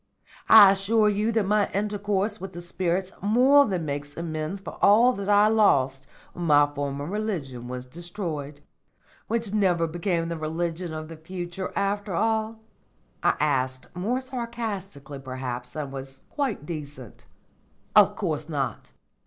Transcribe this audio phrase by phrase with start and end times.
[0.49, 5.13] I assure you that my intercourse with the spirits more than makes amends for all
[5.13, 8.61] that I lost when my former religion was destroyed."
[9.27, 12.61] "Which never became the religion of the future after all?"
[13.21, 17.27] I asked, more sarcastically perhaps than was quite decent.
[17.95, 18.93] "Of course not.